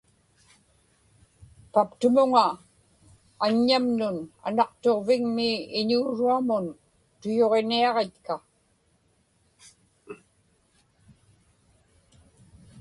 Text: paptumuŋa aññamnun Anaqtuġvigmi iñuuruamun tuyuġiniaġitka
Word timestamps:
paptumuŋa 1.73 2.45
aññamnun 3.45 4.17
Anaqtuġvigmi 4.47 5.49
iñuuruamun 5.79 6.65
tuyuġiniaġitka 7.19 8.35